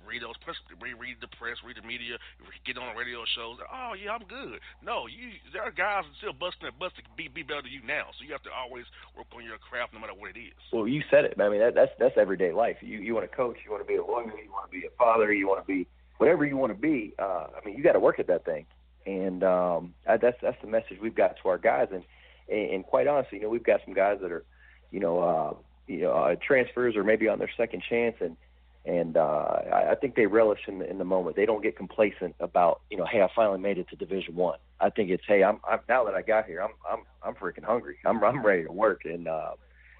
read 0.06 0.22
those 0.22 0.38
press, 0.46 0.56
read, 0.78 1.18
the 1.20 1.28
press, 1.34 1.58
read 1.66 1.76
the 1.76 1.86
media, 1.86 2.16
get 2.64 2.78
on 2.78 2.94
the 2.94 2.98
radio 2.98 3.26
shows. 3.34 3.58
Oh 3.66 3.92
yeah, 3.98 4.14
I'm 4.14 4.24
good. 4.24 4.62
No, 4.80 5.10
you 5.10 5.34
there 5.52 5.66
are 5.66 5.74
guys 5.74 6.06
still 6.22 6.32
busting 6.32 6.70
butts 6.78 6.94
to 6.96 7.02
be 7.18 7.28
be 7.28 7.42
better 7.42 7.66
than 7.66 7.74
you 7.74 7.82
now. 7.82 8.14
So 8.16 8.24
you 8.24 8.32
have 8.32 8.46
to 8.46 8.54
always 8.54 8.86
work 9.18 9.26
on 9.34 9.42
your 9.42 9.58
craft 9.58 9.92
no 9.92 10.00
matter 10.00 10.14
what 10.14 10.30
it 10.30 10.38
is. 10.38 10.56
Well, 10.72 10.86
you 10.86 11.02
said 11.10 11.26
it. 11.26 11.34
I 11.36 11.48
mean, 11.50 11.60
that, 11.60 11.74
that's 11.74 11.92
that's 11.98 12.16
everyday 12.16 12.54
life. 12.54 12.78
You 12.80 13.02
you 13.02 13.12
want 13.14 13.28
to 13.28 13.34
coach, 13.34 13.58
you 13.66 13.70
want 13.74 13.82
to 13.82 13.88
be 13.88 13.98
a 13.98 14.04
lawyer, 14.04 14.30
you 14.38 14.50
want 14.50 14.70
to 14.70 14.72
be 14.72 14.86
a 14.86 14.94
father, 14.96 15.32
you 15.32 15.50
want 15.50 15.60
to 15.60 15.68
be 15.68 15.86
whatever 16.18 16.44
you 16.44 16.56
want 16.56 16.72
to 16.72 16.78
be. 16.78 17.14
Uh, 17.18 17.46
I 17.56 17.64
mean, 17.64 17.76
you 17.76 17.82
got 17.82 17.92
to 17.92 18.00
work 18.00 18.18
at 18.18 18.26
that 18.28 18.44
thing, 18.44 18.66
and 19.06 19.42
um, 19.44 19.94
that's 20.06 20.36
that's 20.40 20.60
the 20.60 20.68
message 20.68 20.98
we've 21.00 21.14
got 21.14 21.36
to 21.42 21.48
our 21.48 21.58
guys. 21.58 21.88
And, 21.92 22.02
and 22.48 22.70
and 22.70 22.84
quite 22.84 23.06
honestly, 23.06 23.38
you 23.38 23.44
know, 23.44 23.50
we've 23.50 23.64
got 23.64 23.80
some 23.84 23.94
guys 23.94 24.18
that 24.22 24.32
are, 24.32 24.44
you 24.90 25.00
know, 25.00 25.20
uh, 25.20 25.54
you 25.86 26.02
know, 26.02 26.12
uh, 26.12 26.36
transfers 26.46 26.96
or 26.96 27.04
maybe 27.04 27.28
on 27.28 27.38
their 27.38 27.50
second 27.56 27.82
chance, 27.88 28.16
and 28.20 28.36
and 28.84 29.16
uh, 29.16 29.60
I, 29.72 29.92
I 29.92 29.94
think 29.94 30.14
they 30.14 30.26
relish 30.26 30.60
in 30.68 30.78
the, 30.78 30.88
in 30.88 30.98
the 30.98 31.04
moment. 31.04 31.36
They 31.36 31.46
don't 31.46 31.62
get 31.62 31.76
complacent 31.76 32.34
about 32.40 32.80
you 32.90 32.96
know, 32.96 33.04
hey, 33.04 33.22
I 33.22 33.28
finally 33.34 33.60
made 33.60 33.78
it 33.78 33.88
to 33.90 33.96
Division 33.96 34.34
One. 34.36 34.58
I. 34.80 34.86
I 34.86 34.90
think 34.90 35.10
it's 35.10 35.24
hey, 35.26 35.42
I'm, 35.42 35.60
I'm 35.68 35.80
now 35.88 36.04
that 36.04 36.14
I 36.14 36.22
got 36.22 36.46
here, 36.46 36.62
I'm 36.62 36.70
I'm 36.88 37.04
I'm 37.22 37.34
freaking 37.34 37.64
hungry. 37.64 37.96
I'm 38.04 38.22
I'm 38.22 38.44
ready 38.44 38.64
to 38.64 38.72
work, 38.72 39.02
and 39.04 39.26
uh, 39.26 39.52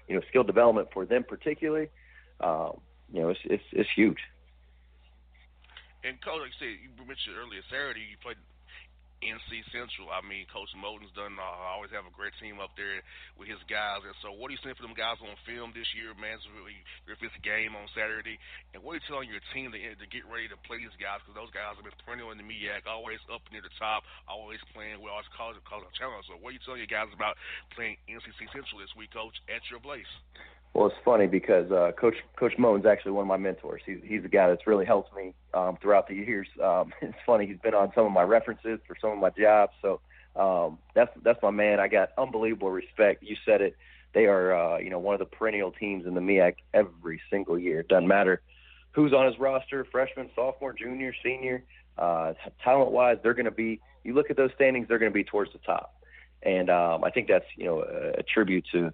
you 0.07 0.15
know, 0.15 0.21
skill 0.29 0.43
development 0.43 0.87
for 0.93 1.05
them 1.05 1.25
particularly, 1.27 1.89
um, 2.39 2.79
you 3.11 3.21
know, 3.21 3.29
it's 3.29 3.39
it's 3.43 3.63
it's 3.71 3.89
huge. 3.95 4.19
And 6.07 6.15
coach, 6.23 6.39
like 6.39 6.55
you 6.55 6.59
said, 6.63 6.73
you 6.79 7.03
mentioned 7.03 7.35
earlier 7.35 7.59
Saturday 7.67 8.07
you 8.07 8.15
played 8.23 8.39
NC 9.19 9.65
Central. 9.75 10.07
I 10.13 10.21
mean, 10.21 10.45
Coach 10.47 10.69
Moton's 10.77 11.11
done 11.17 11.35
uh, 11.35 11.73
always 11.73 11.89
have 11.89 12.05
a 12.05 12.13
great 12.13 12.31
team 12.37 12.61
up 12.61 12.71
there 12.77 13.01
with 13.35 13.49
his 13.49 13.59
guys. 13.65 14.05
And 14.05 14.13
so, 14.23 14.31
what 14.31 14.47
are 14.47 14.55
you 14.55 14.61
seeing 14.63 14.77
for 14.77 14.85
them 14.87 14.95
guys 14.95 15.19
on 15.19 15.33
film 15.43 15.73
this 15.73 15.89
year, 15.97 16.13
man? 16.15 16.37
So 16.45 16.53
really, 16.53 16.77
if 17.09 17.19
it's 17.19 17.33
a 17.33 17.43
game 17.43 17.73
on 17.73 17.89
Saturday, 17.91 18.39
and 18.71 18.79
what 18.85 18.95
are 18.95 18.97
you 19.01 19.07
telling 19.09 19.27
your 19.27 19.43
team 19.51 19.73
to, 19.73 19.79
to 19.79 20.07
get 20.07 20.23
ready 20.29 20.47
to 20.47 20.57
play 20.69 20.79
these 20.79 20.93
guys? 20.95 21.19
Because 21.25 21.35
those 21.35 21.51
guys 21.51 21.75
have 21.75 21.83
been 21.83 21.97
perennial 22.05 22.31
in 22.31 22.39
the 22.39 22.47
MEAC, 22.47 22.85
always 22.85 23.19
up 23.27 23.41
near 23.49 23.65
the 23.65 23.73
top, 23.81 24.05
always 24.29 24.61
playing 24.71 25.01
well, 25.01 25.17
always 25.17 25.27
causing 25.33 25.65
causing 25.65 25.91
challenge. 25.97 26.29
So, 26.29 26.37
what 26.37 26.53
are 26.53 26.55
you 26.55 26.63
telling 26.63 26.79
your 26.79 26.93
guys 26.93 27.09
about 27.09 27.41
playing 27.73 27.97
NCC 28.05 28.47
Central 28.53 28.79
this 28.79 28.93
week, 28.93 29.11
Coach, 29.11 29.35
at 29.49 29.65
your 29.67 29.81
place? 29.81 30.07
Well, 30.77 30.85
it's 30.85 30.95
funny 31.03 31.25
because 31.25 31.71
uh, 31.71 31.91
Coach 31.99 32.17
Coach 32.35 32.53
Moton's 32.59 32.85
actually 32.85 33.13
one 33.13 33.23
of 33.23 33.27
my 33.27 33.37
mentors. 33.37 33.81
He's 33.83 33.97
he's 34.03 34.21
the 34.21 34.29
guy 34.29 34.47
that's 34.47 34.67
really 34.67 34.85
helped 34.85 35.09
me 35.15 35.33
um, 35.55 35.75
throughout 35.81 36.07
the 36.07 36.13
years. 36.13 36.47
Um, 36.63 36.93
it's 37.01 37.17
funny 37.25 37.47
he's 37.47 37.57
been 37.57 37.73
on 37.73 37.91
some 37.95 38.05
of 38.05 38.11
my 38.11 38.21
references 38.21 38.79
for 38.85 38.95
some 39.01 39.09
of 39.09 39.17
my 39.17 39.31
jobs. 39.31 39.73
So 39.81 40.01
um, 40.35 40.77
that's 40.93 41.09
that's 41.23 41.41
my 41.41 41.49
man. 41.49 41.79
I 41.79 41.87
got 41.87 42.09
unbelievable 42.15 42.69
respect. 42.69 43.23
You 43.23 43.35
said 43.43 43.61
it. 43.61 43.75
They 44.13 44.27
are 44.27 44.55
uh, 44.55 44.77
you 44.77 44.91
know 44.91 44.99
one 44.99 45.15
of 45.15 45.19
the 45.19 45.25
perennial 45.25 45.71
teams 45.71 46.05
in 46.05 46.13
the 46.13 46.21
MEAC 46.21 46.57
every 46.75 47.19
single 47.31 47.57
year. 47.57 47.79
It 47.79 47.87
doesn't 47.87 48.07
matter 48.07 48.43
who's 48.91 49.13
on 49.13 49.25
his 49.25 49.39
roster, 49.39 49.83
freshman, 49.91 50.29
sophomore, 50.35 50.73
junior, 50.73 51.11
senior. 51.23 51.63
Uh, 51.97 52.33
talent 52.63 52.91
wise, 52.91 53.17
they're 53.23 53.33
going 53.33 53.45
to 53.45 53.51
be. 53.51 53.81
You 54.03 54.13
look 54.13 54.29
at 54.29 54.37
those 54.37 54.51
standings, 54.53 54.87
they're 54.87 54.99
going 54.99 55.11
to 55.11 55.15
be 55.15 55.23
towards 55.23 55.53
the 55.53 55.59
top. 55.65 55.95
And 56.43 56.69
um, 56.69 57.03
I 57.03 57.09
think 57.09 57.27
that's 57.27 57.45
you 57.55 57.65
know 57.65 57.81
a, 57.81 58.19
a 58.19 58.23
tribute 58.31 58.65
to 58.73 58.93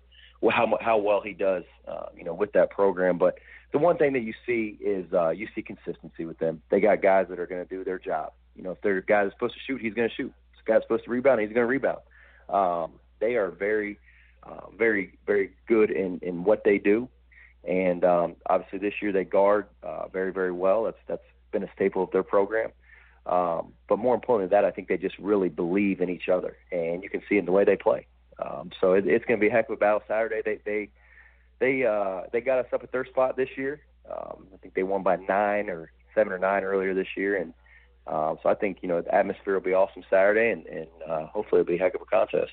how 0.52 0.78
how 0.82 0.98
well 0.98 1.22
he 1.22 1.34
does, 1.34 1.64
uh, 1.88 2.08
you 2.16 2.24
know, 2.24 2.34
with 2.34 2.54
that 2.54 2.70
program. 2.70 3.18
But 3.18 3.40
the 3.72 3.80
one 3.80 3.98
thing 3.98 4.14
that 4.14 4.22
you 4.22 4.34
see 4.46 4.78
is 4.84 5.12
uh, 5.14 5.30
you 5.30 5.48
see 5.56 5.62
consistency 5.62 6.26
with 6.26 6.40
them. 6.40 6.62
They 6.70 6.80
got 6.80 7.02
guys 7.02 7.28
that 7.30 7.40
are 7.40 7.48
going 7.48 7.66
to 7.66 7.70
do 7.70 7.84
their 7.84 8.00
job. 8.00 8.34
You 8.56 8.64
know, 8.64 8.72
if 8.72 8.82
their 8.82 9.02
guy 9.02 9.24
is 9.24 9.32
supposed 9.34 9.56
to 9.56 9.60
shoot, 9.66 9.82
he's 9.82 9.94
going 9.94 10.10
to 10.10 10.16
shoot. 10.16 10.34
If 10.60 10.66
guy's 10.66 10.82
supposed 10.84 11.06
to 11.06 11.12
rebound, 11.12 11.42
he's 11.42 11.50
going 11.50 11.62
to 11.62 11.66
rebound. 11.66 12.00
Um, 12.50 13.00
they 13.20 13.36
are 13.36 13.50
very, 13.50 14.00
uh, 14.44 14.68
very, 14.78 15.18
very 15.26 15.52
good 15.68 15.92
in 15.92 16.20
in 16.22 16.44
what 16.44 16.64
they 16.64 16.78
do. 16.78 17.10
And 17.68 18.04
um, 18.04 18.36
obviously, 18.50 18.80
this 18.80 18.94
year 19.02 19.12
they 19.12 19.24
guard 19.24 19.68
uh, 19.82 20.08
very, 20.10 20.32
very 20.32 20.52
well. 20.52 20.84
That's 20.84 20.98
that's 21.08 21.24
been 21.52 21.64
a 21.64 21.72
staple 21.76 22.04
of 22.04 22.12
their 22.12 22.24
program. 22.24 22.72
Um, 23.26 23.72
but 23.88 24.00
more 24.00 24.16
importantly 24.16 24.50
than 24.50 24.62
that, 24.62 24.68
I 24.68 24.72
think 24.72 24.90
they 24.90 24.98
just 24.98 25.18
really 25.18 25.48
believe 25.48 26.02
in 26.02 26.10
each 26.10 26.28
other, 26.28 26.58
and 26.72 27.04
you 27.04 27.10
can 27.10 27.22
see 27.30 27.38
in 27.38 27.46
the 27.46 27.54
way 27.54 27.64
they 27.64 27.78
play. 27.78 28.06
Um, 28.40 28.72
so 28.80 28.94
it, 28.94 29.08
it's 29.08 29.26
going 29.26 29.40
to 29.40 29.42
be 29.42 29.50
a 29.50 29.52
heck 29.52 29.70
of 29.70 29.74
a 29.74 29.78
battle 29.78 30.04
Saturday. 30.08 30.42
They 30.44 30.60
they 30.66 30.90
they 31.60 31.86
uh, 31.86 32.22
they 32.32 32.42
got 32.42 32.60
us 32.60 32.68
up 32.74 32.84
at 32.84 32.92
their 32.92 33.06
spot 33.06 33.38
this 33.38 33.50
year. 33.58 33.82
Um, 34.10 34.48
I 34.54 34.58
think 34.58 34.74
they 34.74 34.84
won 34.84 35.04
by 35.04 35.16
nine 35.16 35.70
or 35.70 35.92
seven 36.16 36.34
or 36.34 36.40
nine 36.40 36.64
earlier 36.64 36.94
this 36.94 37.08
year, 37.16 37.38
and 37.38 37.54
um, 38.08 38.38
so 38.44 38.50
I 38.50 38.56
think 38.56 38.80
you 38.82 38.90
know 38.90 39.02
the 39.02 39.14
atmosphere 39.14 39.54
will 39.54 39.62
be 39.62 39.74
awesome 39.74 40.04
Saturday, 40.10 40.52
and, 40.52 40.66
and 40.66 40.88
uh, 41.08 41.28
hopefully 41.28 41.62
it'll 41.62 41.72
be 41.72 41.78
a 41.78 41.80
heck 41.80 41.96
of 41.96 42.02
a 42.02 42.06
contest. 42.06 42.52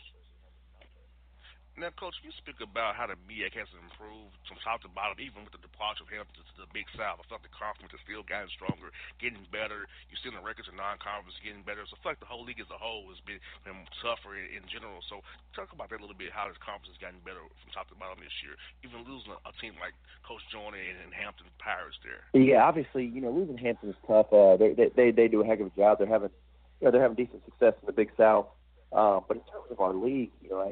Now, 1.80 1.88
Coach, 1.96 2.20
you 2.20 2.28
speak 2.36 2.60
about 2.60 2.92
how 2.92 3.08
the 3.08 3.16
MEAC 3.24 3.56
has 3.56 3.72
improved 3.72 4.36
from 4.44 4.60
top 4.60 4.84
to 4.84 4.92
bottom, 4.92 5.16
even 5.16 5.48
with 5.48 5.56
the 5.56 5.64
departure 5.64 6.04
of 6.04 6.12
Hampton 6.12 6.44
to 6.44 6.60
the 6.60 6.68
Big 6.76 6.84
South. 6.92 7.24
I 7.24 7.24
like 7.32 7.40
the 7.40 7.48
conference 7.56 7.96
has 7.96 8.04
still 8.04 8.20
gotten 8.20 8.52
stronger, 8.52 8.92
getting 9.16 9.48
better. 9.48 9.88
You're 10.12 10.20
seeing 10.20 10.36
the 10.36 10.44
records 10.44 10.68
of 10.68 10.76
non-conference 10.76 11.40
getting 11.40 11.64
better. 11.64 11.88
So 11.88 11.96
I 11.96 12.04
feel 12.04 12.12
like 12.12 12.20
the 12.20 12.28
whole 12.28 12.44
league 12.44 12.60
as 12.60 12.68
a 12.68 12.76
whole 12.76 13.08
has 13.08 13.16
been, 13.24 13.40
been 13.64 13.88
tougher 14.04 14.36
in, 14.36 14.60
in 14.60 14.68
general. 14.68 15.00
So 15.08 15.24
talk 15.56 15.72
about 15.72 15.88
that 15.88 15.96
a 15.96 16.04
little 16.04 16.20
bit, 16.20 16.36
how 16.36 16.52
this 16.52 16.60
conference 16.60 16.92
has 16.92 17.00
gotten 17.00 17.24
better 17.24 17.40
from 17.40 17.72
top 17.72 17.88
to 17.88 17.96
bottom 17.96 18.20
this 18.20 18.36
year, 18.44 18.60
even 18.84 19.00
losing 19.08 19.32
a, 19.32 19.40
a 19.48 19.56
team 19.56 19.72
like 19.80 19.96
Coach 20.20 20.44
Joyner 20.52 20.76
and, 20.76 21.00
and 21.00 21.16
Hampton 21.16 21.48
Pirates 21.56 21.96
there. 22.04 22.28
Yeah, 22.36 22.60
obviously, 22.60 23.08
you 23.08 23.24
know, 23.24 23.32
losing 23.32 23.56
Hampton 23.56 23.96
is 23.96 24.00
tough. 24.04 24.28
Uh, 24.28 24.60
they, 24.60 24.76
they, 24.76 24.92
they, 24.92 25.08
they 25.16 25.28
do 25.32 25.40
a 25.40 25.48
heck 25.48 25.64
of 25.64 25.72
a 25.72 25.74
job. 25.80 25.96
They're 25.96 26.12
having, 26.12 26.28
you 26.76 26.84
know, 26.84 26.92
they're 26.92 27.00
having 27.00 27.16
decent 27.16 27.40
success 27.48 27.72
in 27.80 27.88
the 27.88 27.96
Big 27.96 28.12
South. 28.20 28.52
Uh, 28.92 29.20
but 29.26 29.36
in 29.36 29.42
terms 29.44 29.66
of 29.70 29.80
our 29.80 29.94
league, 29.94 30.30
you 30.42 30.50
know, 30.50 30.70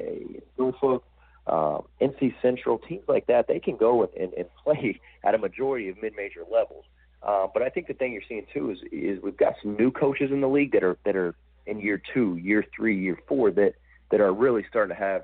Norfolk, 0.57 1.03
um, 1.47 1.83
NC 2.01 2.35
Central, 2.41 2.77
teams 2.77 3.03
like 3.07 3.27
that, 3.27 3.47
they 3.47 3.59
can 3.59 3.77
go 3.77 4.03
and, 4.03 4.13
and, 4.13 4.33
and 4.33 4.47
play 4.63 4.99
at 5.23 5.35
a 5.35 5.37
majority 5.37 5.89
of 5.89 6.01
mid-major 6.01 6.41
levels. 6.51 6.85
Uh, 7.21 7.47
but 7.53 7.61
I 7.61 7.69
think 7.69 7.87
the 7.87 7.93
thing 7.93 8.13
you're 8.13 8.21
seeing 8.27 8.45
too 8.53 8.71
is 8.71 8.77
is 8.91 9.21
we've 9.21 9.35
got 9.35 9.55
some 9.61 9.75
new 9.75 9.91
coaches 9.91 10.31
in 10.31 10.39
the 10.41 10.47
league 10.47 10.71
that 10.71 10.83
are 10.83 10.97
that 11.05 11.15
are 11.15 11.35
in 11.65 11.79
year 11.79 12.01
two, 12.13 12.37
year 12.37 12.63
three, 12.73 12.97
year 12.97 13.17
four 13.27 13.51
that 13.51 13.73
that 14.11 14.21
are 14.21 14.33
really 14.33 14.65
starting 14.69 14.95
to 14.95 15.01
have 15.01 15.23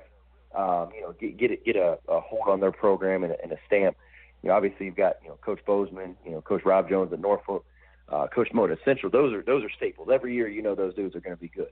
um, 0.54 0.90
you 0.94 1.00
know 1.00 1.14
get 1.18 1.38
get, 1.38 1.64
get 1.64 1.76
a, 1.76 1.98
a 2.08 2.20
hold 2.20 2.48
on 2.48 2.60
their 2.60 2.72
program 2.72 3.24
and 3.24 3.32
a, 3.32 3.42
and 3.42 3.52
a 3.52 3.56
stamp. 3.66 3.96
You 4.42 4.50
know, 4.50 4.56
obviously 4.56 4.86
you've 4.86 4.96
got 4.96 5.16
you 5.22 5.30
know 5.30 5.38
Coach 5.40 5.60
Bozeman, 5.66 6.16
you 6.24 6.32
know 6.32 6.42
Coach 6.42 6.64
Rob 6.66 6.88
Jones 6.90 7.12
at 7.14 7.20
Norfolk, 7.20 7.64
uh, 8.10 8.26
Coach 8.26 8.48
Moton 8.52 8.72
at 8.72 8.78
Central. 8.84 9.10
Those 9.10 9.32
are 9.32 9.42
those 9.42 9.64
are 9.64 9.70
staples. 9.70 10.08
Every 10.12 10.34
year 10.34 10.48
you 10.48 10.62
know 10.62 10.74
those 10.74 10.94
dudes 10.94 11.16
are 11.16 11.20
going 11.20 11.36
to 11.36 11.40
be 11.40 11.48
good. 11.48 11.70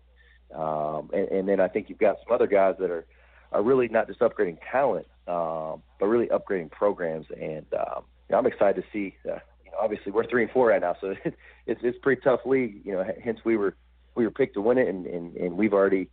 Um, 0.55 1.11
and, 1.13 1.29
and 1.29 1.49
then 1.49 1.61
I 1.61 1.69
think 1.69 1.89
you've 1.89 1.99
got 1.99 2.17
some 2.25 2.35
other 2.35 2.47
guys 2.47 2.77
that 2.79 2.91
are 2.91 3.05
are 3.53 3.63
really 3.63 3.89
not 3.89 4.09
just 4.09 4.21
upgrading 4.21 4.59
talent, 4.71 5.07
um, 5.29 5.83
but 6.01 6.07
really 6.07 6.27
upgrading 6.27 6.71
programs. 6.71 7.27
And 7.41 7.67
um, 7.75 8.05
I'm 8.35 8.47
excited 8.47 8.83
to 8.83 8.89
see. 8.93 9.17
Uh, 9.25 9.39
you 9.65 9.71
know, 9.71 9.79
obviously, 9.81 10.13
we're 10.13 10.27
three 10.27 10.43
and 10.43 10.53
four 10.53 10.69
right 10.69 10.81
now, 10.81 10.97
so 11.01 11.15
it's 11.67 11.81
it's 11.83 11.99
pretty 12.03 12.21
tough 12.23 12.41
league. 12.45 12.81
You 12.85 12.93
know, 12.93 13.05
hence 13.23 13.41
we 13.45 13.57
were 13.57 13.75
we 14.15 14.25
were 14.25 14.31
picked 14.31 14.55
to 14.55 14.61
win 14.61 14.79
it, 14.79 14.89
and 14.89 15.07
and, 15.07 15.37
and 15.37 15.57
we've 15.57 15.73
already 15.73 16.09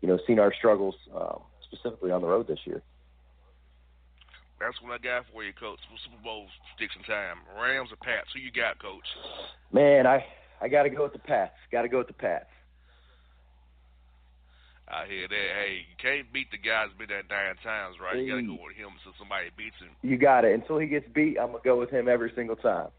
you 0.00 0.08
know 0.08 0.18
seen 0.26 0.38
our 0.38 0.52
struggles 0.52 0.94
um, 1.14 1.40
specifically 1.62 2.10
on 2.10 2.20
the 2.20 2.28
road 2.28 2.46
this 2.48 2.60
year. 2.64 2.82
That's 4.58 4.80
what 4.80 4.92
I 4.92 4.98
got 4.98 5.26
for 5.32 5.44
you, 5.44 5.52
Coach. 5.52 5.80
Super 6.02 6.22
Bowl 6.22 6.46
prediction 6.74 7.02
time. 7.02 7.38
Rams 7.60 7.90
or 7.92 7.96
Pats? 7.96 8.28
Who 8.32 8.40
you 8.40 8.50
got, 8.50 8.78
Coach? 8.80 9.04
Man, 9.72 10.06
I 10.06 10.24
I 10.60 10.68
got 10.68 10.84
to 10.84 10.90
go 10.90 11.02
with 11.02 11.12
the 11.12 11.18
Pats. 11.18 11.52
Got 11.70 11.82
to 11.82 11.88
go 11.88 11.98
with 11.98 12.06
the 12.06 12.14
Pats. 12.14 12.46
I 14.88 15.06
hear 15.06 15.26
that. 15.26 15.48
Hey, 15.58 15.82
you 15.82 15.96
can't 15.98 16.30
beat 16.32 16.50
the 16.50 16.58
guy 16.58 16.86
that's 16.86 16.96
been 16.96 17.10
there 17.10 17.26
nine 17.26 17.58
times, 17.62 17.96
right? 17.98 18.22
You 18.22 18.30
got 18.30 18.38
to 18.38 18.46
go 18.46 18.62
with 18.62 18.78
him 18.78 18.94
until 18.94 19.18
somebody 19.18 19.50
beats 19.58 19.74
him. 19.82 19.90
You 20.02 20.16
got 20.16 20.44
it. 20.44 20.54
Until 20.54 20.78
he 20.78 20.86
gets 20.86 21.06
beat, 21.12 21.38
I'm 21.42 21.50
gonna 21.50 21.64
go 21.64 21.78
with 21.78 21.90
him 21.90 22.06
every 22.06 22.30
single 22.36 22.54
time. 22.54 22.94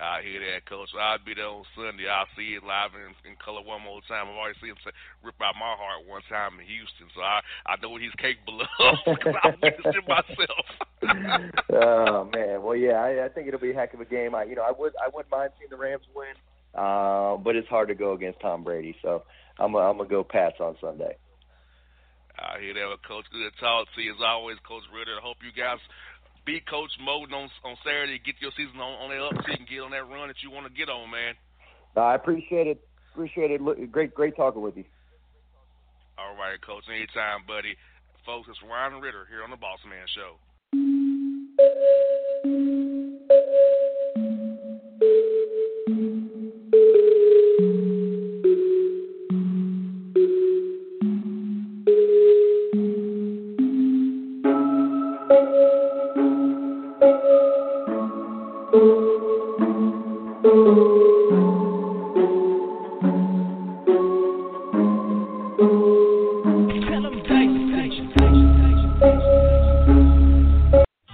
I 0.00 0.18
hear 0.24 0.40
that, 0.40 0.66
Coach. 0.66 0.88
I'll 0.98 1.22
be 1.22 1.34
there 1.36 1.46
on 1.46 1.62
Sunday. 1.76 2.08
I'll 2.08 2.26
see 2.34 2.56
it 2.56 2.64
live 2.64 2.96
in, 2.96 3.12
in 3.28 3.36
color 3.38 3.62
one 3.62 3.84
more 3.86 4.00
time. 4.08 4.26
I've 4.26 4.34
already 4.34 4.58
seen 4.58 4.70
him 4.74 4.80
say, 4.82 4.90
rip 5.22 5.36
out 5.38 5.54
my 5.54 5.76
heart 5.78 6.08
one 6.08 6.24
time 6.26 6.58
in 6.58 6.66
Houston, 6.66 7.06
so 7.14 7.20
I 7.22 7.38
I 7.66 7.76
know 7.78 7.90
what 7.94 8.02
he's 8.02 8.16
capable 8.18 8.66
of 8.66 8.98
because 9.04 9.36
I 9.46 9.54
witnessed 9.62 9.94
it 9.94 10.06
myself. 10.08 10.66
oh 11.70 12.24
man, 12.34 12.62
well 12.66 12.74
yeah, 12.74 12.98
I, 12.98 13.26
I 13.26 13.28
think 13.28 13.46
it'll 13.46 13.60
be 13.60 13.70
a 13.70 13.78
heck 13.78 13.94
of 13.94 14.00
a 14.00 14.08
game. 14.08 14.34
I 14.34 14.42
you 14.44 14.56
know 14.56 14.66
I 14.66 14.72
would 14.72 14.96
I 14.98 15.06
wouldn't 15.12 15.30
mind 15.30 15.54
seeing 15.60 15.70
the 15.70 15.78
Rams 15.78 16.08
win. 16.16 16.34
uh, 16.74 17.36
but 17.36 17.54
it's 17.54 17.68
hard 17.68 17.88
to 17.88 17.94
go 17.94 18.12
against 18.16 18.40
Tom 18.40 18.64
Brady. 18.64 18.96
So 19.02 19.22
I'm 19.62 19.96
gonna 19.96 20.08
go 20.08 20.24
Pats 20.24 20.58
on 20.58 20.76
Sunday. 20.80 21.16
I 22.38 22.58
hear 22.58 22.74
that, 22.74 23.06
Coach. 23.06 23.26
Good 23.30 23.46
to 23.46 23.60
talk 23.60 23.86
to 23.94 24.02
you 24.02 24.12
as 24.12 24.20
always, 24.24 24.58
Coach 24.66 24.82
Ridder. 24.90 25.18
I 25.18 25.22
hope 25.22 25.36
you 25.44 25.52
guys 25.54 25.78
beat 26.44 26.66
Coach 26.66 26.90
Moton 26.98 27.32
on 27.32 27.48
on 27.64 27.76
Saturday, 27.84 28.18
get 28.18 28.34
your 28.40 28.50
season 28.56 28.80
on 28.80 28.98
on 28.98 29.10
that 29.10 29.22
up 29.22 29.34
so 29.44 29.50
you 29.50 29.58
can 29.58 29.66
get 29.70 29.80
on 29.80 29.92
that 29.92 30.08
run 30.08 30.26
that 30.28 30.42
you 30.42 30.50
want 30.50 30.66
to 30.66 30.72
get 30.72 30.88
on, 30.88 31.10
man. 31.10 31.34
I 31.96 32.14
appreciate 32.14 32.66
it. 32.66 32.82
Appreciate 33.12 33.50
it. 33.50 33.60
Great, 33.92 34.14
great 34.14 34.34
talking 34.34 34.62
with 34.62 34.76
you. 34.76 34.84
All 36.18 36.34
right, 36.34 36.60
Coach. 36.60 36.84
Anytime, 36.88 37.44
buddy. 37.46 37.76
Folks, 38.24 38.48
it's 38.48 38.58
Ryan 38.62 39.00
Ridder 39.00 39.26
here 39.28 39.44
on 39.44 39.50
the 39.50 39.56
Boss 39.56 39.78
Man 39.86 40.06
Show. 40.14 40.38